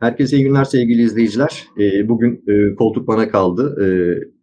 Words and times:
Herkese 0.00 0.36
iyi 0.36 0.44
günler 0.44 0.64
sevgili 0.64 1.02
izleyiciler. 1.02 1.64
Ee, 1.80 2.08
bugün 2.08 2.44
e, 2.48 2.74
koltuk 2.74 3.08
bana 3.08 3.28
kaldı. 3.28 3.76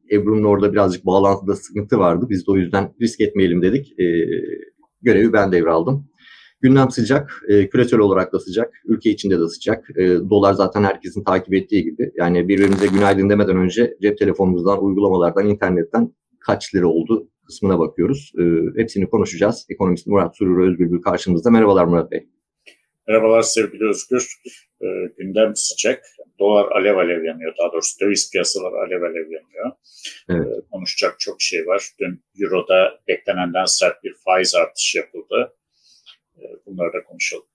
Ee, 0.10 0.16
Ebru'nun 0.16 0.44
orada 0.44 0.74
birazcık 0.74 1.06
bağlantıda 1.06 1.56
sıkıntı 1.56 1.98
vardı. 2.00 2.28
Biz 2.30 2.48
de 2.48 2.52
o 2.52 2.58
yüzden 2.58 2.94
risk 3.02 3.22
etmeyelim 3.22 3.62
dedik. 3.62 4.00
Ee, 4.00 4.04
görevi 5.02 5.34
ben 5.34 5.52
devraldım. 5.52 6.10
Gündem 6.62 6.90
sıcak, 6.90 7.42
e, 7.48 7.70
küresel 7.70 8.00
olarak 8.00 8.34
da 8.34 8.40
sıcak, 8.40 8.74
ülke 8.86 9.10
içinde 9.10 9.40
de 9.40 9.48
sıcak. 9.48 9.90
E, 9.98 10.04
dolar 10.30 10.54
zaten 10.54 10.84
herkesin 10.84 11.24
takip 11.24 11.54
ettiği 11.54 11.84
gibi. 11.84 12.12
Yani 12.16 12.48
birbirimize 12.48 12.88
günaydın 12.88 13.30
demeden 13.30 13.58
önce 13.58 13.98
cep 14.02 14.18
telefonumuzdan, 14.18 14.84
uygulamalardan, 14.84 15.48
internetten 15.48 16.14
kaç 16.40 16.76
lira 16.76 16.88
oldu 16.88 17.28
kısmına 17.48 17.80
bakıyoruz. 17.80 18.34
hepsini 18.78 19.10
konuşacağız. 19.10 19.66
Ekonomist 19.70 20.08
Murat 20.08 20.38
Surur 20.38 20.68
Özgürgül 20.68 21.02
karşımızda. 21.02 21.50
Merhabalar 21.50 21.86
Murat 21.86 22.12
Bey. 22.12 22.28
Merhabalar 23.08 23.42
sevgili 23.42 23.90
Özgür. 23.90 24.36
E, 24.82 24.86
gündem 25.18 25.56
sıcak. 25.56 26.04
Dolar 26.40 26.72
alev 26.72 26.98
alev 26.98 27.24
yanıyor. 27.24 27.54
Daha 27.60 27.74
doğrusu 27.74 28.00
döviz 28.00 28.32
piyasaları 28.32 28.76
alev 28.76 29.02
alev 29.02 29.32
yanıyor. 29.32 29.72
Evet. 30.30 30.48
E, 30.48 30.62
konuşacak 30.72 31.20
çok 31.20 31.42
şey 31.42 31.68
var. 31.68 31.90
Dün 32.00 32.22
Euro'da 32.40 33.00
beklenenden 33.08 33.66
sert 33.66 34.04
bir 34.04 34.16
faiz 34.26 34.56
artışı 34.56 34.98
yapıldı. 34.98 35.54
E, 36.38 36.42
bunları 36.66 36.94
da 36.94 37.04
konuşalım. 37.04 37.46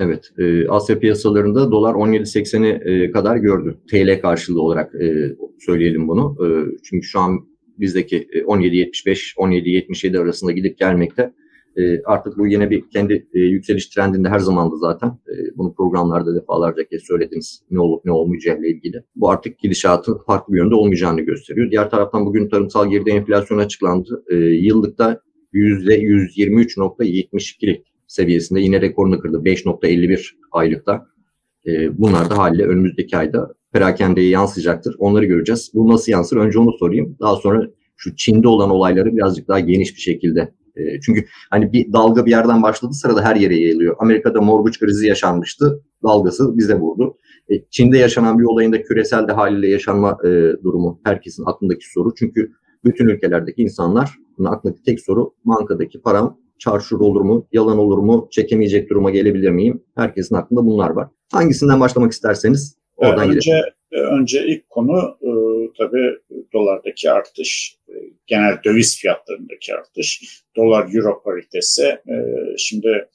Evet, 0.00 0.30
e, 0.38 0.68
Asya 0.68 0.98
piyasalarında 0.98 1.70
dolar 1.70 1.94
17.80'i 1.94 3.04
e, 3.04 3.10
kadar 3.10 3.36
gördü. 3.36 3.78
TL 3.90 4.20
karşılığı 4.20 4.62
olarak 4.62 4.94
e, 4.94 5.36
söyleyelim 5.60 6.08
bunu. 6.08 6.36
E, 6.44 6.46
çünkü 6.84 7.06
şu 7.06 7.20
an 7.20 7.48
bizdeki 7.78 8.28
17.75, 8.46 9.34
17.77 9.36 10.18
arasında 10.18 10.52
gidip 10.52 10.78
gelmekte. 10.78 11.32
E, 11.78 12.02
artık 12.02 12.38
bu 12.38 12.46
yine 12.46 12.70
bir 12.70 12.90
kendi 12.90 13.26
e, 13.34 13.40
yükseliş 13.40 13.86
trendinde 13.86 14.28
her 14.28 14.38
zamandı 14.38 14.76
zaten. 14.76 15.08
E, 15.08 15.32
bunu 15.56 15.74
programlarda 15.74 16.34
defalarca 16.34 16.88
kez 16.88 17.02
söylediniz 17.02 17.62
ne 17.70 17.80
olup 17.80 18.04
ne 18.04 18.12
olmayacağı 18.12 18.58
ile 18.58 18.68
ilgili. 18.68 19.02
Bu 19.16 19.30
artık 19.30 19.58
gidişatın 19.58 20.18
farklı 20.26 20.54
bir 20.54 20.58
yönde 20.58 20.74
olmayacağını 20.74 21.20
gösteriyor. 21.20 21.70
Diğer 21.70 21.90
taraftan 21.90 22.26
bugün 22.26 22.48
tarımsal 22.48 22.90
geride 22.90 23.10
enflasyon 23.10 23.58
açıklandı. 23.58 24.24
E, 24.30 24.36
yıllıkta 24.36 25.20
%123.72 25.54 27.82
seviyesinde 28.06 28.60
yine 28.60 28.80
rekorunu 28.80 29.18
kırdı. 29.18 29.36
5.51 29.36 30.30
aylıkta. 30.52 31.06
E, 31.66 31.98
bunlar 31.98 32.30
da 32.30 32.38
haliyle 32.38 32.64
önümüzdeki 32.64 33.16
ayda 33.16 33.54
perakendeye 33.72 34.28
yansıyacaktır. 34.28 34.96
Onları 34.98 35.24
göreceğiz. 35.24 35.70
Bu 35.74 35.88
nasıl 35.88 36.12
yansır? 36.12 36.36
Önce 36.36 36.58
onu 36.58 36.72
sorayım. 36.72 37.16
Daha 37.20 37.36
sonra 37.36 37.68
şu 37.96 38.16
Çin'de 38.16 38.48
olan 38.48 38.70
olayları 38.70 39.16
birazcık 39.16 39.48
daha 39.48 39.60
geniş 39.60 39.96
bir 39.96 40.00
şekilde 40.00 40.52
e, 40.78 41.00
çünkü 41.00 41.24
hani 41.50 41.72
bir 41.72 41.92
dalga 41.92 42.26
bir 42.26 42.30
yerden 42.30 42.62
başladı 42.62 42.92
sırada 42.92 43.24
her 43.24 43.36
yere 43.36 43.56
yayılıyor. 43.56 43.96
Amerika'da 43.98 44.40
mortgage 44.40 44.78
krizi 44.78 45.06
yaşanmıştı. 45.06 45.82
Dalgası 46.02 46.58
bize 46.58 46.74
vurdu. 46.74 47.16
E, 47.48 47.54
Çin'de 47.70 47.98
yaşanan 47.98 48.38
bir 48.38 48.44
olayın 48.44 48.72
da 48.72 48.82
küresel 48.82 49.28
de 49.28 49.32
haliyle 49.32 49.68
yaşanma 49.68 50.18
e, 50.24 50.28
durumu 50.64 51.00
herkesin 51.04 51.44
aklındaki 51.46 51.90
soru. 51.90 52.14
Çünkü 52.14 52.52
bütün 52.84 53.08
ülkelerdeki 53.08 53.62
insanlar 53.62 54.10
aklındaki 54.46 54.82
tek 54.82 55.00
soru 55.00 55.34
bankadaki 55.44 56.00
param 56.00 56.38
çarşur 56.58 57.00
olur 57.00 57.20
mu, 57.20 57.46
yalan 57.52 57.78
olur 57.78 57.98
mu, 57.98 58.28
çekemeyecek 58.30 58.90
duruma 58.90 59.10
gelebilir 59.10 59.50
miyim? 59.50 59.82
Herkesin 59.96 60.34
aklında 60.34 60.66
bunlar 60.66 60.90
var. 60.90 61.08
Hangisinden 61.32 61.80
başlamak 61.80 62.12
isterseniz 62.12 62.76
oradan 62.96 63.28
önce, 63.28 63.38
gidelim. 63.38 63.77
Önce 63.92 64.46
ilk 64.46 64.70
konu 64.70 65.18
e, 65.22 65.30
tabii 65.78 66.18
dolardaki 66.52 67.10
artış 67.10 67.76
genel 68.26 68.58
döviz 68.64 68.98
fiyatlarındaki 68.98 69.74
artış, 69.74 70.42
dolar 70.56 70.94
euro 70.94 71.22
paritesi. 71.22 71.82
E, 71.84 72.14
şimdi 72.58 73.08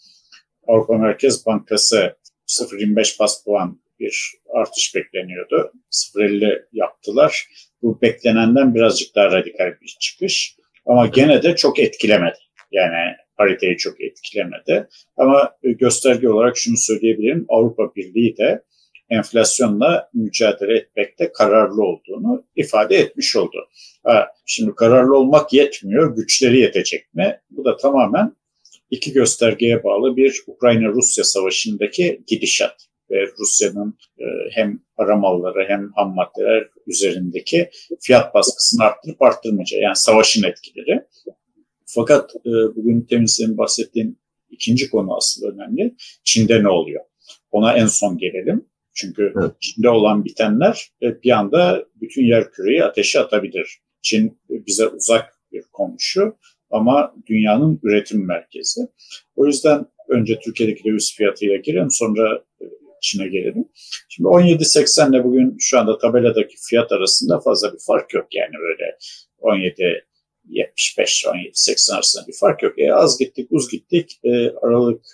Avrupa 0.68 0.98
Merkez 0.98 1.46
Bankası 1.46 2.16
0.25 2.48 3.20
bas 3.20 3.44
puan 3.44 3.80
bir 4.00 4.34
artış 4.54 4.96
bekleniyordu. 4.96 5.72
0.50 5.92 6.66
yaptılar. 6.74 7.48
Bu 7.82 8.02
beklenenden 8.02 8.76
birazcık 8.76 9.16
daha 9.16 9.32
radikal 9.32 9.74
bir 9.82 9.98
çıkış. 10.00 10.56
Ama 10.86 11.08
gene 11.08 11.44
de 11.44 11.56
çok 11.56 11.80
etkilemedi. 11.80 12.38
Yani 12.72 13.16
pariteyi 13.38 13.78
çok 13.78 14.02
etkilemedi. 14.02 14.88
Ama 15.18 15.56
gösterge 15.64 16.30
olarak 16.30 16.58
şunu 16.58 16.78
söyleyebilirim. 16.78 17.46
Avrupa 17.50 17.96
Birliği 17.96 18.38
de 18.38 18.62
enflasyonla 19.14 20.10
mücadele 20.14 20.78
etmekte 20.78 21.32
kararlı 21.32 21.84
olduğunu 21.84 22.46
ifade 22.56 22.96
etmiş 22.96 23.36
oldu. 23.36 23.68
Ha, 24.04 24.28
şimdi 24.46 24.76
kararlı 24.76 25.18
olmak 25.18 25.54
yetmiyor, 25.54 26.16
güçleri 26.16 26.60
yetecek 26.60 27.14
mi? 27.14 27.40
Bu 27.50 27.66
da 27.66 27.78
tamamen 27.78 28.36
iki 28.90 29.14
göstergeye 29.14 29.84
bağlı 29.84 30.18
bir 30.18 30.44
Ukrayna-Rusya 30.48 31.24
savaşındaki 31.24 32.22
gidişat 32.28 32.88
ve 33.12 33.28
Rusya'nın 33.40 33.98
e, 34.20 34.26
hem 34.52 34.80
para 34.98 35.16
malları 35.16 35.66
hem 35.68 35.92
ham 35.96 36.16
maddeler 36.16 36.68
üzerindeki 36.88 37.70
fiyat 38.02 38.34
baskısını 38.34 38.84
arttırıp 38.84 39.22
arttırmayacağı 39.22 39.82
yani 39.82 39.96
savaşın 39.96 40.44
etkileri. 40.44 41.02
Fakat 41.86 42.36
e, 42.36 42.52
bugün 42.76 43.02
temin 43.02 43.26
senin 43.26 43.58
bahsettiğin 43.58 44.20
ikinci 44.50 44.90
konu 44.90 45.16
asıl 45.16 45.48
önemli. 45.48 45.96
Çin'de 46.24 46.64
ne 46.64 46.70
oluyor? 46.70 47.04
Ona 47.52 47.78
en 47.78 47.88
son 47.88 48.18
gelelim. 48.18 48.66
Çünkü 48.94 49.34
evet. 49.40 49.52
Çin'de 49.60 49.90
olan 49.90 50.26
bitenler 50.26 50.92
bir 51.02 51.32
anda 51.32 51.86
bütün 52.02 52.26
yer 52.26 52.52
küreyi 52.52 52.84
ateşe 52.84 53.20
atabilir. 53.20 53.80
Çin 54.02 54.40
bize 54.50 54.88
uzak 54.88 55.34
bir 55.52 55.64
komşu 55.72 56.36
ama 56.70 57.16
dünyanın 57.28 57.80
üretim 57.84 58.28
merkezi. 58.28 58.82
O 59.36 59.46
yüzden 59.46 59.86
önce 60.10 60.40
Türkiye'deki 60.40 60.84
döviz 60.84 61.14
fiyatıyla 61.18 61.56
girelim 61.56 61.92
sonra 61.92 62.44
e, 62.62 62.66
Çin'e 63.02 63.28
gelelim. 63.28 63.66
Şimdi 64.10 64.28
17.80 64.30 65.10
ile 65.10 65.24
bugün 65.24 65.58
şu 65.60 65.80
anda 65.80 65.98
tabeladaki 65.98 66.56
fiyat 66.70 66.92
arasında 66.92 67.40
fazla 67.40 67.74
bir 67.74 67.80
fark 67.88 68.14
yok 68.14 68.28
yani 68.32 68.54
böyle 68.62 68.98
17 69.40 70.06
75 70.50 71.26
17 71.28 71.50
80 71.54 71.96
arasında 71.96 72.28
bir 72.28 72.36
fark 72.40 72.64
yok. 72.64 72.80
E, 72.80 72.94
az 72.94 73.20
gittik, 73.20 73.48
uz 73.52 73.70
gittik. 73.70 74.20
E, 74.24 74.50
Aralık 74.50 75.06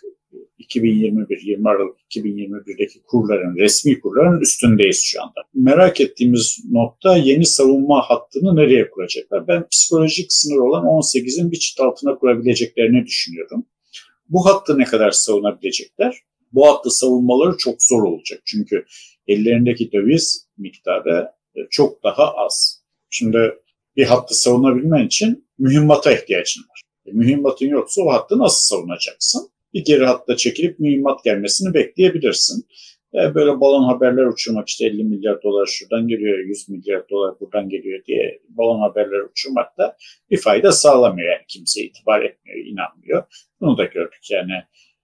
2021, 0.59 1.41
20 1.41 1.69
Aralık 1.69 1.97
2021'deki 2.11 3.01
kurların, 3.03 3.57
resmi 3.57 3.99
kurların 3.99 4.41
üstündeyiz 4.41 5.01
şu 5.03 5.21
anda. 5.21 5.41
Merak 5.53 6.01
ettiğimiz 6.01 6.59
nokta 6.71 7.17
yeni 7.17 7.45
savunma 7.45 8.01
hattını 8.01 8.55
nereye 8.55 8.89
kuracaklar? 8.89 9.47
Ben 9.47 9.67
psikolojik 9.67 10.33
sınır 10.33 10.57
olan 10.57 10.85
18'in 10.85 11.51
bir 11.51 11.57
çıt 11.59 11.79
altına 11.79 12.15
kurabileceklerini 12.15 13.05
düşünüyorum. 13.05 13.65
Bu 14.29 14.45
hattı 14.45 14.77
ne 14.77 14.83
kadar 14.83 15.11
savunabilecekler? 15.11 16.17
Bu 16.53 16.67
hattı 16.67 16.89
savunmaları 16.89 17.57
çok 17.57 17.83
zor 17.83 18.03
olacak. 18.03 18.41
Çünkü 18.45 18.85
ellerindeki 19.27 19.91
döviz 19.91 20.47
miktarı 20.57 21.31
e, 21.55 21.59
çok 21.69 22.03
daha 22.03 22.35
az. 22.35 22.83
Şimdi 23.09 23.53
bir 23.95 24.05
hattı 24.05 24.41
savunabilmen 24.41 25.05
için 25.05 25.45
mühimmata 25.59 26.11
ihtiyacın 26.11 26.61
var. 26.61 26.81
E, 27.05 27.11
mühimmatın 27.11 27.65
yoksa 27.65 28.01
o 28.01 28.11
hattı 28.11 28.37
nasıl 28.37 28.75
savunacaksın? 28.75 29.49
Bir 29.73 29.85
geri 29.85 30.05
hatta 30.05 30.35
çekilip 30.37 30.79
mühimmat 30.79 31.23
gelmesini 31.23 31.73
bekleyebilirsin. 31.73 32.65
E, 33.13 33.35
böyle 33.35 33.59
balon 33.59 33.83
haberler 33.83 34.25
uçurmak 34.25 34.69
işte 34.69 34.85
50 34.85 35.03
milyar 35.03 35.43
dolar 35.43 35.65
şuradan 35.65 36.07
geliyor, 36.07 36.39
100 36.39 36.69
milyar 36.69 37.09
dolar 37.09 37.39
buradan 37.39 37.69
geliyor 37.69 38.05
diye 38.05 38.39
balon 38.49 38.79
haberler 38.79 39.19
uçurmak 39.19 39.77
da 39.77 39.97
bir 40.31 40.37
fayda 40.37 40.71
sağlamıyor. 40.71 41.31
Yani 41.31 41.45
kimse 41.47 41.81
itibar 41.81 42.21
etmiyor, 42.21 42.65
inanmıyor. 42.65 43.23
Bunu 43.61 43.77
da 43.77 43.85
gördük 43.85 44.27
yani 44.31 44.53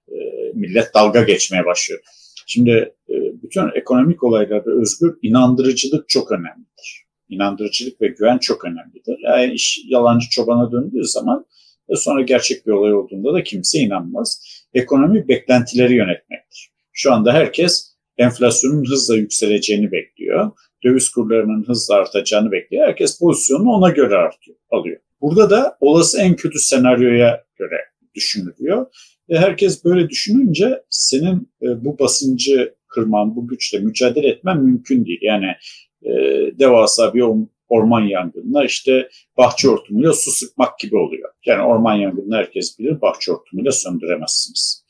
e, 0.07 0.15
millet 0.53 0.93
dalga 0.93 1.23
geçmeye 1.23 1.65
başlıyor. 1.65 2.01
Şimdi 2.47 2.71
e, 3.09 3.15
bütün 3.43 3.69
ekonomik 3.75 4.23
olaylarda 4.23 4.71
özgür 4.71 5.17
inandırıcılık 5.21 6.09
çok 6.09 6.31
önemlidir. 6.31 7.05
İnandırıcılık 7.29 8.01
ve 8.01 8.07
güven 8.07 8.37
çok 8.37 8.65
önemlidir. 8.65 9.17
Yani 9.23 9.53
iş 9.53 9.81
yalancı 9.87 10.29
çobana 10.29 10.71
döndüğü 10.71 11.03
zaman 11.03 11.45
ve 11.89 11.95
sonra 11.95 12.21
gerçek 12.21 12.67
bir 12.67 12.71
olay 12.71 12.93
olduğunda 12.93 13.33
da 13.33 13.43
kimse 13.43 13.79
inanmaz. 13.79 14.41
Ekonomi 14.73 15.27
beklentileri 15.27 15.93
yönetmektir. 15.93 16.71
Şu 16.93 17.13
anda 17.13 17.33
herkes 17.33 17.95
enflasyonun 18.17 18.85
hızla 18.89 19.15
yükseleceğini 19.15 19.91
bekliyor. 19.91 20.51
Döviz 20.83 21.09
kurlarının 21.09 21.63
hızla 21.67 21.95
artacağını 21.95 22.51
bekliyor. 22.51 22.87
Herkes 22.87 23.19
pozisyonunu 23.19 23.69
ona 23.69 23.89
göre 23.89 24.15
artıyor, 24.15 24.57
alıyor. 24.69 24.99
Burada 25.21 25.49
da 25.49 25.77
olası 25.79 26.21
en 26.21 26.35
kötü 26.35 26.59
senaryoya 26.59 27.43
göre 27.55 27.77
düşünülüyor. 28.15 28.85
Ve 29.29 29.37
herkes 29.37 29.85
böyle 29.85 30.09
düşününce 30.09 30.83
senin 30.89 31.51
e, 31.61 31.85
bu 31.85 31.99
basıncı 31.99 32.75
kırman, 32.87 33.35
bu 33.35 33.47
güçle 33.47 33.79
mücadele 33.79 34.27
etmen 34.27 34.63
mümkün 34.63 35.05
değil. 35.05 35.19
Yani 35.21 35.55
e, 36.03 36.11
devasa 36.59 37.13
bir 37.13 37.21
orman 37.69 38.01
yangınına 38.01 38.65
işte 38.65 39.09
bahçe 39.37 39.67
hortumuyla 39.67 40.13
su 40.13 40.31
sıkmak 40.31 40.79
gibi 40.79 40.97
oluyor. 40.97 41.29
Yani 41.45 41.63
orman 41.63 41.95
yangını 41.95 42.35
herkes 42.35 42.79
bilir 42.79 43.01
bahçe 43.01 43.31
hortumuyla 43.31 43.71
söndüremezsiniz. 43.71 44.85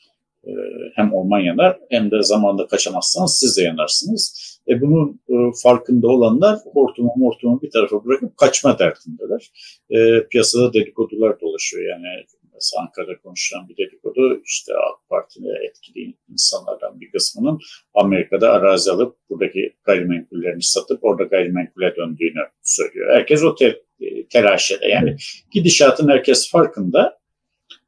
Ee, 0.48 0.52
hem 0.96 1.14
orman 1.14 1.40
yanar 1.40 1.80
hem 1.90 2.12
de 2.12 2.24
zamanda 2.24 2.68
kaçamazsanız 2.68 3.38
siz 3.40 3.58
de 3.58 3.62
yanarsınız. 3.62 4.56
E 4.68 4.82
bunun 4.82 5.22
e, 5.30 5.36
farkında 5.64 6.08
olanlar 6.08 6.60
hortumu 6.74 7.14
hortumu 7.20 7.62
bir 7.62 7.72
tarafa 7.72 8.06
bırakıp 8.06 8.38
kaçma 8.38 8.80
derdindeler. 8.80 9.52
E, 9.90 10.28
piyasada 10.28 10.74
dedikodular 10.74 11.42
dolaşıyor 11.42 11.90
yani 11.90 12.08
Mesela 12.56 12.82
Ankara'da 12.82 13.22
konuşulan 13.22 13.70
bir 13.70 13.78
dedikodu 13.78 14.42
işte 14.46 14.74
AK 14.74 15.10
Parti'de 15.10 15.50
etkili 15.70 16.14
insanlardan 16.32 17.02
bir 17.02 17.12
kısmının 17.12 17.60
Amerika'da 17.94 18.52
arazi 18.52 18.92
alıp 18.92 19.18
buradaki 19.30 19.76
gayrimenkullerini 19.84 20.64
satıp 20.64 21.04
orada 21.04 21.24
gayrimenkule 21.24 21.96
döndüğünü 21.96 22.48
söylüyor. 22.64 23.16
Herkes 23.16 23.44
o 23.44 23.56
te 23.56 23.82
telaşede 24.30 24.88
yani 24.88 25.16
gidişatın 25.52 26.10
herkes 26.10 26.52
farkında 26.52 27.20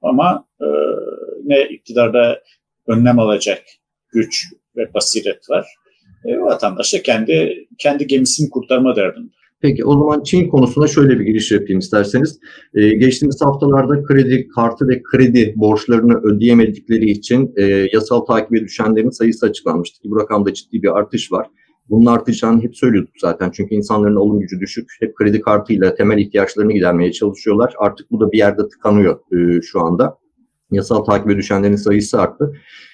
ama 0.02 0.48
e, 0.62 0.66
ne 1.44 1.62
iktidarda 1.62 2.44
önlem 2.88 3.19
alacak 3.19 3.64
güç 4.10 4.46
ve 4.75 4.94
basiret 4.94 5.50
var. 5.50 5.68
E, 6.25 6.40
vatandaş 6.40 6.94
da 6.94 7.02
kendi, 7.02 7.68
kendi 7.78 8.08
gemisini 8.08 8.50
kurtarma 8.50 8.96
derdinde. 8.96 9.37
Peki 9.62 9.86
o 9.86 9.92
zaman 9.92 10.24
Çin 10.24 10.50
konusuna 10.50 10.88
şöyle 10.88 11.19
bir 11.19 11.25
giriş 11.25 11.51
yapayım 11.51 11.80
isterseniz. 11.80 12.39
Ee, 12.74 12.89
geçtiğimiz 12.89 13.42
haftalarda 13.42 14.04
kredi 14.04 14.48
kartı 14.48 14.88
ve 14.88 15.01
kredi 15.04 15.54
borçlarını 15.56 16.21
ödeyemedikleri 16.24 17.09
için 17.09 17.54
e, 17.57 17.63
yasal 17.94 18.19
takibe 18.19 18.62
düşenlerin 18.62 19.09
sayısı 19.09 19.45
açıklanmıştı 19.45 20.09
bu 20.09 20.19
rakamda 20.19 20.54
ciddi 20.54 20.83
bir 20.83 20.98
artış 20.98 21.31
var. 21.31 21.48
Bunun 21.89 22.06
artacağını 22.06 22.63
hep 22.63 22.77
söylüyorduk 22.77 23.13
zaten 23.18 23.51
çünkü 23.54 23.75
insanların 23.75 24.15
alım 24.15 24.39
gücü 24.39 24.59
düşük. 24.59 24.89
Hep 25.00 25.15
kredi 25.15 25.42
kartıyla 25.42 25.95
temel 25.95 26.18
ihtiyaçlarını 26.18 26.74
gidermeye 26.74 27.12
çalışıyorlar. 27.12 27.74
Artık 27.80 28.12
bu 28.12 28.19
da 28.19 28.31
bir 28.31 28.38
yerde 28.38 28.68
tıkanıyor 28.68 29.19
e, 29.31 29.62
şu 29.62 29.81
anda. 29.81 30.18
Yasal 30.71 31.04
takibe 31.04 31.38
düşenlerin 31.38 31.75
sayısı 31.75 32.21
arttı. 32.21 32.54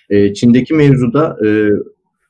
E, 0.10 0.34
Çin'deki 0.34 0.74
mevzuda 0.74 1.38
e, 1.46 1.70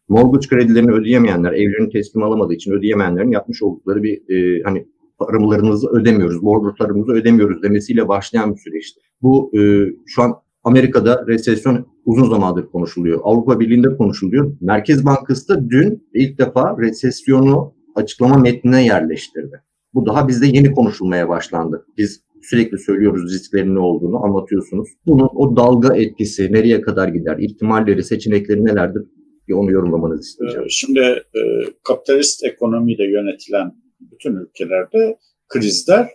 mortgage 0.09 0.47
kredilerini 0.47 0.91
ödeyemeyenler, 0.91 1.51
evlerini 1.51 1.89
teslim 1.89 2.23
alamadığı 2.23 2.53
için 2.53 2.71
ödeyemeyenlerin 2.71 3.31
yapmış 3.31 3.63
oldukları 3.63 4.03
bir 4.03 4.29
e, 4.29 4.63
hani 4.63 4.87
paralarımızı 5.19 5.87
ödemiyoruz, 5.89 6.43
borçlarımızı 6.43 7.11
ödemiyoruz 7.11 7.63
demesiyle 7.63 8.07
başlayan 8.07 8.53
bir 8.53 8.59
süreçti. 8.59 9.01
Bu 9.21 9.51
e, 9.57 9.59
şu 10.05 10.21
an 10.21 10.33
Amerika'da 10.63 11.25
resesyon 11.27 11.87
uzun 12.05 12.29
zamandır 12.29 12.65
konuşuluyor. 12.65 13.19
Avrupa 13.23 13.59
Birliği'nde 13.59 13.97
konuşuluyor. 13.97 14.57
Merkez 14.61 15.05
Bankası 15.05 15.49
da 15.49 15.69
dün 15.69 16.07
ilk 16.13 16.39
defa 16.39 16.77
resesyonu 16.79 17.73
açıklama 17.95 18.37
metnine 18.37 18.85
yerleştirdi. 18.85 19.61
Bu 19.93 20.05
daha 20.05 20.27
bizde 20.27 20.47
yeni 20.47 20.71
konuşulmaya 20.71 21.29
başlandı. 21.29 21.85
Biz 21.97 22.23
sürekli 22.41 22.77
söylüyoruz 22.77 23.33
risklerin 23.33 23.75
ne 23.75 23.79
olduğunu 23.79 24.25
anlatıyorsunuz. 24.25 24.89
Bunun 25.05 25.29
o 25.35 25.55
dalga 25.55 25.95
etkisi 25.95 26.53
nereye 26.53 26.81
kadar 26.81 27.07
gider, 27.07 27.37
ihtimalleri, 27.37 28.03
seçenekleri 28.03 28.65
nelerdir 28.65 29.03
bir 29.47 29.53
onu 29.53 29.71
yorumlamanızı 29.71 30.21
isteyeceğim. 30.21 30.65
Ee, 30.65 30.69
şimdi 30.69 30.99
e, 31.35 31.41
kapitalist 31.83 32.43
ekonomiyle 32.43 33.03
yönetilen 33.03 33.71
bütün 33.99 34.35
ülkelerde 34.35 35.17
krizler 35.47 36.09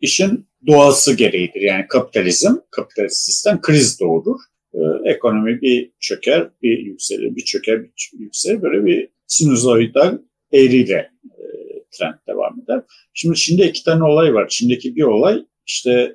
işin 0.00 0.46
doğası 0.66 1.16
gereğidir. 1.16 1.60
Yani 1.60 1.86
kapitalizm, 1.88 2.52
kapitalist 2.70 3.16
sistem 3.16 3.60
kriz 3.60 4.00
doğurur. 4.00 4.40
Ee, 4.74 4.78
ekonomi 5.10 5.60
bir 5.60 5.90
çöker, 6.00 6.48
bir 6.62 6.78
yükselir, 6.78 7.36
bir 7.36 7.44
çöker, 7.44 7.82
bir 7.82 7.90
yükselir. 8.18 8.62
Böyle 8.62 8.86
bir 8.86 9.08
sinusoidal 9.26 10.18
eğriyle 10.52 11.10
e, 11.24 11.44
trend 11.90 12.14
devam 12.28 12.60
eder. 12.64 12.82
Şimdi 13.14 13.36
Çin'de 13.36 13.68
iki 13.68 13.84
tane 13.84 14.04
olay 14.04 14.34
var. 14.34 14.48
Çin'deki 14.48 14.96
bir 14.96 15.02
olay 15.02 15.44
işte 15.66 16.14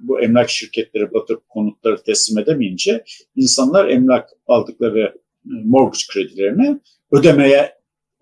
bu 0.00 0.20
emlak 0.20 0.50
şirketleri 0.50 1.14
batıp 1.14 1.48
konutları 1.48 2.02
teslim 2.02 2.38
edemeyince 2.38 3.04
insanlar 3.36 3.88
emlak 3.88 4.30
aldıkları 4.46 5.14
mortgage 5.44 6.04
kredilerini 6.12 6.80
ödemeye 7.12 7.72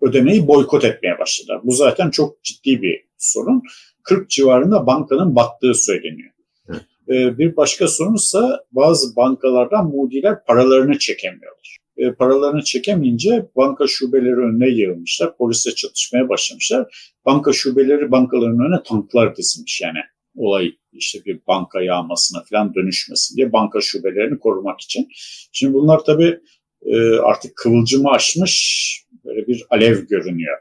ödemeyi 0.01 0.47
boykot 0.47 0.83
etmeye 0.83 1.19
başladılar. 1.19 1.61
Bu 1.63 1.71
zaten 1.71 2.09
çok 2.09 2.43
ciddi 2.43 2.81
bir 2.81 3.05
sorun. 3.17 3.63
40 4.03 4.29
civarında 4.29 4.87
bankanın 4.87 5.35
battığı 5.35 5.73
söyleniyor. 5.73 6.31
Ee, 7.09 7.37
bir 7.37 7.55
başka 7.57 7.87
sorunsa 7.87 8.63
bazı 8.71 9.15
bankalardan 9.15 9.85
mudiler 9.87 10.45
paralarını 10.45 10.99
çekemiyorlar. 10.99 11.77
Ee, 11.97 12.11
paralarını 12.11 12.63
çekemeyince 12.63 13.45
banka 13.55 13.87
şubeleri 13.87 14.35
önüne 14.35 14.69
yığılmışlar. 14.69 15.37
Polisle 15.37 15.75
çatışmaya 15.75 16.29
başlamışlar. 16.29 17.11
Banka 17.25 17.53
şubeleri 17.53 18.11
bankaların 18.11 18.59
önüne 18.59 18.83
tanklar 18.83 19.35
dizilmiş 19.35 19.81
yani. 19.81 19.99
Olay 20.35 20.71
işte 20.93 21.19
bir 21.25 21.39
banka 21.47 21.81
yağmasına 21.81 22.43
falan 22.49 22.75
dönüşmesin 22.75 23.37
diye 23.37 23.53
banka 23.53 23.81
şubelerini 23.81 24.39
korumak 24.39 24.81
için. 24.81 25.07
Şimdi 25.51 25.73
bunlar 25.73 26.03
tabii 26.05 26.39
e, 26.85 27.15
artık 27.15 27.55
kıvılcımı 27.55 28.09
aşmış 28.09 29.05
böyle 29.25 29.47
bir 29.47 29.65
alev 29.69 30.05
görünüyor. 30.07 30.57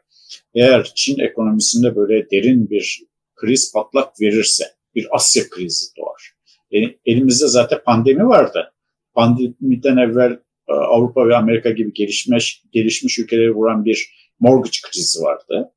Eğer 0.54 0.92
Çin 0.94 1.18
ekonomisinde 1.18 1.96
böyle 1.96 2.30
derin 2.30 2.70
bir 2.70 3.02
kriz 3.34 3.72
patlak 3.72 4.20
verirse 4.20 4.64
bir 4.94 5.06
Asya 5.10 5.48
krizi 5.50 5.96
doğar. 5.96 6.32
Yani 6.70 6.98
elimizde 7.06 7.46
zaten 7.46 7.78
pandemi 7.84 8.26
vardı. 8.26 8.72
Pandemiden 9.14 9.96
evvel 9.96 10.38
e, 10.68 10.72
Avrupa 10.72 11.28
ve 11.28 11.36
Amerika 11.36 11.70
gibi 11.70 11.92
gelişmiş 11.92 12.62
gelişmiş 12.72 13.18
ülkeleri 13.18 13.54
vuran 13.54 13.84
bir 13.84 14.10
mortgage 14.40 14.78
krizi 14.90 15.22
vardı. 15.22 15.72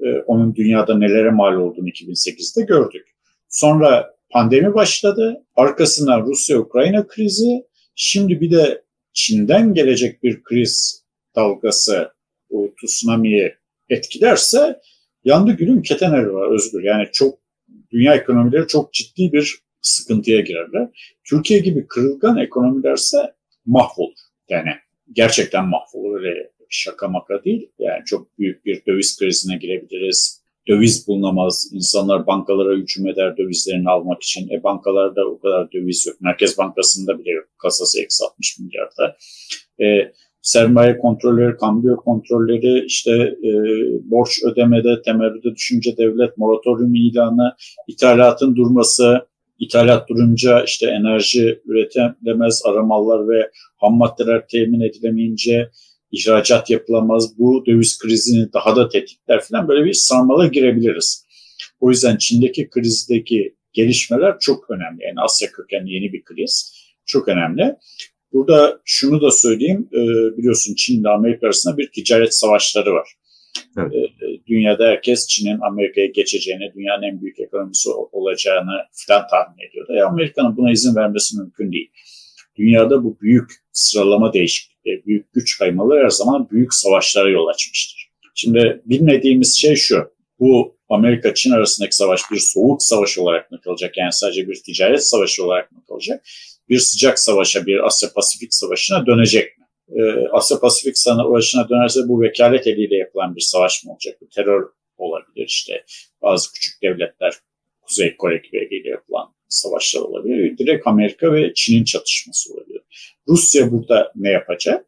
E, 0.00 0.06
onun 0.26 0.54
dünyada 0.54 0.98
nelere 0.98 1.30
mal 1.30 1.54
olduğunu 1.54 1.88
2008'de 1.88 2.64
gördük. 2.64 3.06
Sonra 3.48 4.14
pandemi 4.30 4.74
başladı. 4.74 5.44
Arkasından 5.56 6.26
Rusya-Ukrayna 6.26 7.06
krizi. 7.06 7.62
Şimdi 7.94 8.40
bir 8.40 8.50
de 8.50 8.81
Çin'den 9.12 9.74
gelecek 9.74 10.22
bir 10.22 10.42
kriz 10.42 11.04
dalgası 11.36 12.12
o 12.50 12.74
tsunami'yi 12.74 13.54
etkilerse 13.88 14.80
yandı 15.24 15.52
gülüm 15.52 15.82
keten 15.82 16.12
var 16.12 16.54
Özgür. 16.54 16.82
Yani 16.82 17.08
çok 17.12 17.38
dünya 17.92 18.14
ekonomileri 18.14 18.66
çok 18.66 18.92
ciddi 18.92 19.32
bir 19.32 19.58
sıkıntıya 19.82 20.40
girerler. 20.40 20.88
Türkiye 21.24 21.60
gibi 21.60 21.86
kırılgan 21.86 22.36
ekonomilerse 22.36 23.18
mahvolur. 23.66 24.18
Yani 24.48 24.70
gerçekten 25.12 25.68
mahvolur. 25.68 26.20
Öyle 26.20 26.50
şaka 26.68 27.08
maka 27.08 27.44
değil. 27.44 27.70
Yani 27.78 28.04
çok 28.04 28.38
büyük 28.38 28.64
bir 28.64 28.86
döviz 28.86 29.18
krizine 29.18 29.56
girebiliriz 29.56 30.41
döviz 30.68 31.08
bulunamaz. 31.08 31.70
İnsanlar 31.72 32.26
bankalara 32.26 32.74
hücum 32.76 33.06
eder 33.06 33.36
dövizlerini 33.36 33.90
almak 33.90 34.22
için. 34.22 34.48
E 34.48 34.62
bankalarda 34.62 35.24
o 35.28 35.40
kadar 35.40 35.72
döviz 35.72 36.06
yok. 36.06 36.20
Merkez 36.20 36.58
Bankası'nda 36.58 37.18
bile 37.18 37.30
yok. 37.30 37.44
Kasası 37.58 38.02
eksi 38.02 38.24
60 38.24 38.58
milyarda. 38.58 39.16
E, 39.80 40.12
sermaye 40.42 40.98
kontrolleri, 40.98 41.56
kambiyo 41.56 41.96
kontrolleri, 41.96 42.84
işte 42.86 43.12
e, 43.42 43.50
borç 44.10 44.44
ödemede, 44.44 45.02
temerrüde 45.02 45.54
düşünce 45.54 45.96
devlet 45.96 46.38
moratorium 46.38 46.94
ilanı, 46.94 47.54
ithalatın 47.88 48.56
durması, 48.56 49.26
ithalat 49.58 50.08
durunca 50.08 50.64
işte 50.64 50.86
enerji 50.86 51.60
üretilemez 51.64 52.62
aramallar 52.64 53.28
ve 53.28 53.50
ham 53.76 53.94
maddeler 53.94 54.46
temin 54.48 54.80
edilemeyince 54.80 55.70
ihracat 56.12 56.70
yapılamaz. 56.70 57.38
Bu 57.38 57.66
döviz 57.66 57.98
krizini 57.98 58.52
daha 58.52 58.76
da 58.76 58.88
tetikler 58.88 59.40
falan 59.40 59.68
böyle 59.68 59.84
bir 59.84 59.92
sarmala 59.92 60.46
girebiliriz. 60.46 61.26
O 61.80 61.90
yüzden 61.90 62.16
Çin'deki 62.16 62.70
krizdeki 62.70 63.54
gelişmeler 63.72 64.38
çok 64.40 64.70
önemli. 64.70 65.04
Yani 65.04 65.20
Asya 65.20 65.52
kökenli 65.52 65.92
yeni 65.92 66.12
bir 66.12 66.24
kriz 66.24 66.82
çok 67.06 67.28
önemli. 67.28 67.76
Burada 68.32 68.80
şunu 68.84 69.20
da 69.20 69.30
söyleyeyim, 69.30 69.88
e, 69.92 70.00
biliyorsun 70.36 70.74
Çin 70.74 71.00
ile 71.00 71.08
Amerika 71.08 71.46
arasında 71.46 71.78
bir 71.78 71.90
ticaret 71.90 72.34
savaşları 72.34 72.92
var. 72.92 73.08
Evet. 73.78 73.92
E, 73.94 74.46
dünyada 74.46 74.86
herkes 74.86 75.26
Çin'in 75.28 75.60
Amerika'ya 75.60 76.06
geçeceğini, 76.06 76.72
dünyanın 76.74 77.02
en 77.02 77.20
büyük 77.20 77.40
ekonomisi 77.40 77.90
olacağını 77.90 78.82
falan 78.92 79.26
tahmin 79.30 79.68
ediyordu. 79.68 79.92
E 79.92 80.02
Amerika'nın 80.02 80.56
buna 80.56 80.72
izin 80.72 80.96
vermesi 80.96 81.38
mümkün 81.38 81.72
değil. 81.72 81.90
Dünyada 82.56 83.04
bu 83.04 83.20
büyük 83.20 83.50
sıralama 83.72 84.32
değişikliği 84.32 84.71
e, 84.71 84.71
büyük 84.84 85.32
güç 85.32 85.58
kaymaları 85.58 86.04
her 86.04 86.10
zaman 86.10 86.48
büyük 86.50 86.74
savaşlara 86.74 87.30
yol 87.30 87.46
açmıştır. 87.46 88.12
Şimdi 88.34 88.82
bilmediğimiz 88.86 89.58
şey 89.58 89.76
şu, 89.76 90.12
bu 90.38 90.76
Amerika-Çin 90.88 91.50
arasındaki 91.50 91.96
savaş 91.96 92.20
bir 92.30 92.38
soğuk 92.38 92.82
savaş 92.82 93.18
olarak 93.18 93.50
mı 93.50 93.60
kalacak? 93.60 93.96
Yani 93.96 94.12
sadece 94.12 94.48
bir 94.48 94.62
ticaret 94.66 95.06
savaşı 95.06 95.44
olarak 95.44 95.72
mı 95.72 95.84
kalacak? 95.88 96.24
Bir 96.68 96.78
sıcak 96.78 97.18
savaşa, 97.18 97.66
bir 97.66 97.86
Asya-Pasifik 97.86 98.54
savaşına 98.54 99.06
dönecek 99.06 99.58
mi? 99.58 99.64
Ee, 99.88 100.02
Asya-Pasifik 100.32 100.98
savaşına 100.98 101.68
dönerse 101.68 102.00
bu 102.08 102.22
vekalet 102.22 102.66
eliyle 102.66 102.96
yapılan 102.96 103.36
bir 103.36 103.40
savaş 103.40 103.84
mı 103.84 103.92
olacak? 103.92 104.18
Bu 104.20 104.28
terör 104.28 104.62
olabilir 104.96 105.46
işte. 105.46 105.84
Bazı 106.22 106.52
küçük 106.52 106.82
devletler 106.82 107.34
Kuzey 107.82 108.16
Kore 108.16 108.36
gibi 108.36 108.56
eliyle 108.56 108.88
yapılan 108.88 109.34
savaşlar 109.48 110.00
olabilir. 110.00 110.58
Direkt 110.58 110.86
Amerika 110.86 111.32
ve 111.32 111.54
Çin'in 111.54 111.84
çatışması 111.84 112.54
olabilir. 112.54 112.61
Rusya 113.28 113.72
burada 113.72 114.12
ne 114.16 114.30
yapacak? 114.30 114.86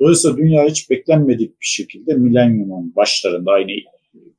Dolayısıyla 0.00 0.36
dünya 0.36 0.64
hiç 0.64 0.90
beklenmedik 0.90 1.60
bir 1.60 1.66
şekilde 1.66 2.14
milenyumun 2.14 2.96
başlarında 2.96 3.50
aynı 3.50 3.70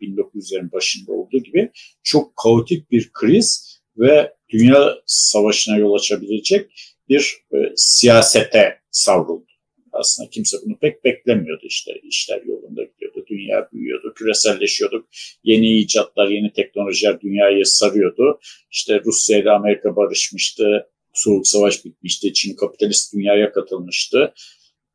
1900'lerin 0.02 0.72
başında 0.72 1.12
olduğu 1.12 1.38
gibi 1.38 1.72
çok 2.04 2.36
kaotik 2.36 2.92
bir 2.92 3.10
kriz 3.14 3.80
ve 3.98 4.34
dünya 4.50 4.96
savaşına 5.06 5.78
yol 5.78 5.94
açabilecek 5.94 6.72
bir 7.10 7.38
e, 7.54 7.58
siyasete 7.76 8.80
savruldu. 8.92 9.46
Aslında 9.92 10.30
kimse 10.30 10.58
bunu 10.66 10.78
pek 10.78 11.06
beklemiyordu 11.06 11.66
işte 11.66 11.92
işler 12.04 12.42
yolunda 12.46 12.84
gidiyordu, 12.84 13.26
dünya 13.30 13.70
büyüyordu, 13.74 14.14
küreselleşiyorduk, 14.14 15.08
yeni 15.44 15.80
icatlar, 15.80 16.28
yeni 16.28 16.54
teknolojiler 16.54 17.22
dünyayı 17.22 17.66
sarıyordu. 17.66 18.40
İşte 18.72 19.02
Rusya 19.06 19.38
ile 19.38 19.52
Amerika 19.52 19.96
barışmıştı, 19.96 20.90
Soğuk 21.14 21.48
Savaş 21.48 21.86
bitmişti. 21.86 22.34
Çin 22.34 22.56
kapitalist 22.56 23.14
dünyaya 23.14 23.52
katılmıştı 23.52 24.34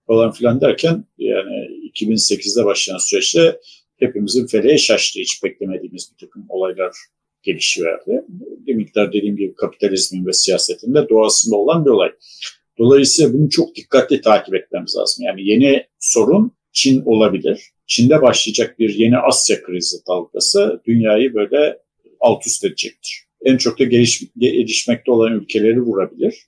falan 0.06 0.32
filan 0.32 0.60
derken 0.60 1.04
yani 1.18 1.68
2008'de 1.94 2.64
başlayan 2.64 2.98
süreçte 2.98 3.60
hepimizin 3.96 4.46
feleğe 4.46 4.78
şaştı. 4.78 5.20
Hiç 5.20 5.44
beklemediğimiz 5.44 6.12
bir 6.12 6.26
takım 6.26 6.46
olaylar 6.48 6.96
gelişiverdi. 7.42 8.24
Bir 8.66 8.74
miktar 8.74 9.12
dediğim 9.12 9.36
gibi 9.36 9.54
kapitalizmin 9.54 10.26
ve 10.26 10.32
siyasetin 10.32 10.94
de 10.94 11.08
doğasında 11.08 11.56
olan 11.56 11.84
bir 11.84 11.90
olay. 11.90 12.12
Dolayısıyla 12.78 13.32
bunu 13.32 13.50
çok 13.50 13.74
dikkatli 13.74 14.20
takip 14.20 14.54
etmemiz 14.54 14.96
lazım. 14.96 15.24
Yani 15.24 15.48
yeni 15.48 15.86
sorun 15.98 16.52
Çin 16.72 17.02
olabilir. 17.04 17.70
Çin'de 17.86 18.22
başlayacak 18.22 18.78
bir 18.78 18.94
yeni 18.94 19.18
Asya 19.18 19.62
krizi 19.62 19.96
dalgası 20.08 20.80
dünyayı 20.86 21.34
böyle 21.34 21.78
alt 22.20 22.46
üst 22.46 22.64
edecektir. 22.64 23.23
En 23.44 23.56
çok 23.56 23.78
da 23.78 23.84
geliş, 23.84 24.22
gelişmekte 24.38 25.10
olan 25.10 25.32
ülkeleri 25.32 25.80
vurabilir. 25.80 26.46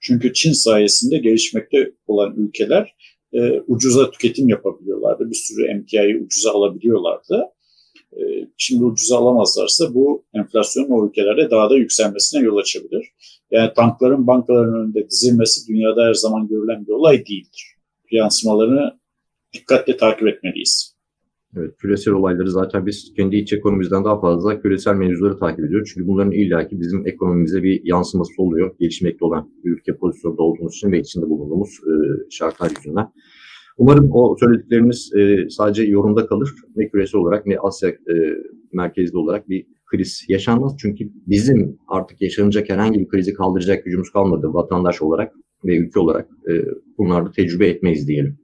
Çünkü 0.00 0.32
Çin 0.32 0.52
sayesinde 0.52 1.18
gelişmekte 1.18 1.92
olan 2.06 2.34
ülkeler 2.36 2.94
e, 3.32 3.60
ucuza 3.66 4.10
tüketim 4.10 4.48
yapabiliyorlardı. 4.48 5.30
Bir 5.30 5.34
sürü 5.34 5.66
emtiayı 5.66 6.22
ucuza 6.24 6.50
alabiliyorlardı. 6.50 7.44
E, 8.12 8.22
şimdi 8.56 8.84
ucuza 8.84 9.18
alamazlarsa 9.18 9.94
bu 9.94 10.24
enflasyonun 10.34 10.90
o 10.90 11.08
ülkelerde 11.08 11.50
daha 11.50 11.70
da 11.70 11.76
yükselmesine 11.76 12.42
yol 12.42 12.56
açabilir. 12.56 13.12
Yani 13.50 13.72
tankların 13.76 14.26
bankaların 14.26 14.74
önünde 14.74 15.10
dizilmesi 15.10 15.68
dünyada 15.68 16.04
her 16.04 16.14
zaman 16.14 16.48
görülen 16.48 16.86
bir 16.86 16.92
olay 16.92 17.26
değildir. 17.26 17.74
Yansımalarını 18.10 18.98
dikkatle 19.52 19.96
takip 19.96 20.28
etmeliyiz. 20.28 20.93
Evet, 21.56 21.76
küresel 21.78 22.14
olayları 22.14 22.50
zaten 22.50 22.86
biz 22.86 23.12
kendi 23.16 23.36
iç 23.36 23.52
ekonomimizden 23.52 24.04
daha 24.04 24.20
fazla 24.20 24.60
küresel 24.60 24.94
mevzuları 24.94 25.38
takip 25.38 25.64
ediyoruz. 25.64 25.90
Çünkü 25.94 26.06
bunların 26.06 26.32
illaki 26.32 26.80
bizim 26.80 27.06
ekonomimize 27.06 27.62
bir 27.62 27.80
yansıması 27.84 28.32
oluyor. 28.38 28.74
Gelişmekte 28.80 29.24
olan 29.24 29.50
ülke 29.64 29.96
pozisyonda 29.96 30.42
olduğumuz 30.42 30.74
için 30.74 30.92
ve 30.92 31.00
içinde 31.00 31.26
bulunduğumuz 31.26 31.68
e, 31.68 31.94
şartlar 32.30 32.70
yüzünden. 32.76 33.06
Umarım 33.78 34.10
o 34.12 34.36
söylediklerimiz 34.40 35.12
e, 35.16 35.48
sadece 35.50 35.82
yorumda 35.82 36.26
kalır. 36.26 36.50
Ne 36.76 36.88
küresel 36.88 37.20
olarak 37.20 37.46
ne 37.46 37.58
Asya 37.58 37.88
e, 37.90 38.14
merkezli 38.72 39.18
olarak 39.18 39.48
bir 39.48 39.66
kriz 39.86 40.24
yaşanmaz. 40.28 40.76
Çünkü 40.78 41.04
bizim 41.26 41.78
artık 41.88 42.22
yaşanacak 42.22 42.68
herhangi 42.68 43.00
bir 43.00 43.08
krizi 43.08 43.34
kaldıracak 43.34 43.84
gücümüz 43.84 44.10
kalmadı 44.10 44.54
vatandaş 44.54 45.02
olarak 45.02 45.32
ve 45.64 45.76
ülke 45.76 46.00
olarak. 46.00 46.28
E, 46.50 46.52
bunları 46.98 47.26
da 47.26 47.30
tecrübe 47.30 47.68
etmeyiz 47.68 48.08
diyelim. 48.08 48.43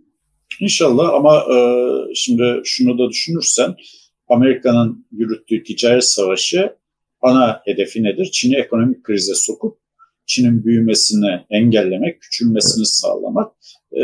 İnşallah 0.60 1.14
ama 1.14 1.36
e, 1.54 1.58
şimdi 2.14 2.60
şunu 2.64 2.98
da 2.98 3.08
düşünürsen 3.08 3.74
Amerika'nın 4.28 5.06
yürüttüğü 5.12 5.62
ticaret 5.62 6.04
savaşı 6.04 6.76
ana 7.20 7.60
hedefi 7.64 8.02
nedir? 8.02 8.30
Çin'i 8.32 8.56
ekonomik 8.56 9.04
krize 9.04 9.34
sokup 9.34 9.78
Çin'in 10.26 10.64
büyümesini 10.64 11.40
engellemek, 11.50 12.20
küçülmesini 12.20 12.86
sağlamak. 12.86 13.52
E, 13.92 14.02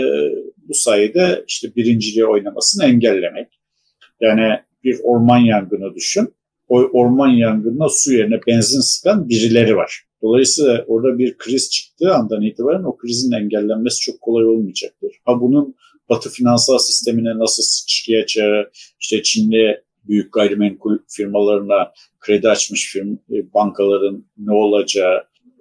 bu 0.56 0.74
sayede 0.74 1.44
işte 1.48 1.76
birinciliği 1.76 2.26
oynamasını 2.26 2.84
engellemek. 2.84 3.60
Yani 4.20 4.60
bir 4.84 5.00
orman 5.02 5.38
yangını 5.38 5.94
düşün. 5.94 6.34
O 6.68 6.78
orman 6.78 7.28
yangınına 7.28 7.88
su 7.88 8.12
yerine 8.12 8.40
benzin 8.46 8.80
sıkan 8.80 9.28
birileri 9.28 9.76
var. 9.76 10.06
Dolayısıyla 10.22 10.84
orada 10.88 11.18
bir 11.18 11.38
kriz 11.38 11.70
çıktığı 11.70 12.14
andan 12.14 12.42
itibaren 12.42 12.84
o 12.84 12.96
krizin 12.96 13.32
engellenmesi 13.32 14.00
çok 14.00 14.20
kolay 14.20 14.46
olmayacaktır. 14.46 15.12
Ha 15.24 15.40
bunun 15.40 15.74
Batı 16.08 16.30
finansal 16.30 16.78
sistemine 16.78 17.38
nasıl 17.38 17.62
sıçrayacağı, 17.62 18.70
işte 19.00 19.22
Çinli 19.22 19.80
büyük 20.08 20.32
gayrimenkul 20.32 20.98
firmalarına 21.08 21.92
kredi 22.20 22.48
açmış 22.48 22.92
firm, 22.92 23.12
e, 23.12 23.52
bankaların 23.54 24.25
ne 24.38 24.52
olacağı, 24.52 25.16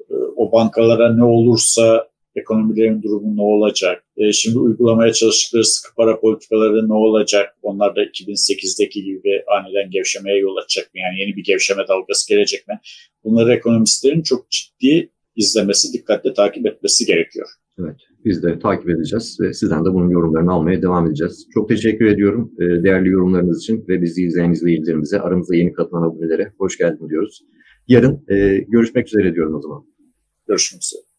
e, 0.10 0.14
o 0.36 0.52
bankalara 0.52 1.16
ne 1.16 1.24
olursa 1.24 2.08
ekonomilerin 2.36 3.02
durumu 3.02 3.38
ne 3.38 3.42
olacak? 3.42 4.06
E, 4.18 4.34
şimdi 4.34 4.60
uygulamaya 4.60 5.14
çalıştıkları 5.14 5.66
sıkı 5.66 5.96
para 5.96 6.20
politikaları 6.20 6.90
ne 6.90 6.94
olacak? 6.94 7.58
Onlar 7.62 7.96
da 7.96 8.04
2008'deki 8.04 9.04
gibi 9.04 9.44
aniden 9.58 9.92
gevşemeye 9.92 10.38
yol 10.38 10.56
açacak 10.56 10.94
mı? 10.94 11.00
Yani 11.00 11.20
yeni 11.20 11.36
bir 11.36 11.44
gevşeme 11.44 11.88
dalgası 11.88 12.30
gelecek 12.30 12.68
mi? 12.68 12.80
Bunları 13.24 13.54
ekonomistlerin 13.54 14.22
çok 14.22 14.52
ciddi 14.52 15.10
izlemesi, 15.36 15.94
dikkatle 15.94 16.34
takip 16.34 16.66
etmesi 16.66 17.06
gerekiyor. 17.06 17.48
Evet, 17.80 17.96
biz 18.26 18.44
de 18.44 18.60
takip 18.60 18.90
edeceğiz 18.90 19.38
ve 19.42 19.54
sizden 19.54 19.86
de 19.86 19.94
bunun 19.94 20.10
yorumlarını 20.10 20.52
almaya 20.52 20.82
devam 20.82 21.08
edeceğiz. 21.08 21.48
Çok 21.54 21.70
teşekkür 21.70 22.06
ediyorum 22.06 22.52
e, 22.60 22.84
değerli 22.84 23.10
yorumlarınız 23.10 23.60
için 23.60 23.86
ve 23.88 24.02
bizi 24.02 24.24
izleyen 24.24 24.52
izleyicilerimize, 24.52 25.20
aramızda 25.20 25.56
yeni 25.56 25.74
katılan 25.74 26.04
abonelere 26.04 26.54
hoş 26.58 26.78
geldin 26.78 27.10
diyoruz. 27.10 27.46
Yarın 27.88 28.24
e, 28.28 28.58
görüşmek 28.58 29.08
üzere 29.08 29.34
diyorum 29.34 29.56
o 29.56 29.62
zaman. 29.62 29.86
Görüşmek 30.48 30.84
üzere. 30.84 31.15